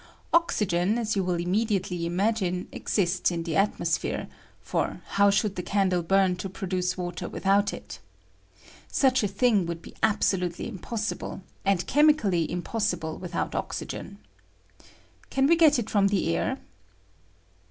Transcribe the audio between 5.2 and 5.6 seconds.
should